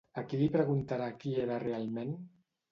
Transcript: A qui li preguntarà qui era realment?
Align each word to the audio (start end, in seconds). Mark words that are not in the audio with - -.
A 0.19 0.21
qui 0.29 0.39
li 0.39 0.47
preguntarà 0.55 1.11
qui 1.21 1.37
era 1.45 1.61
realment? 1.69 2.19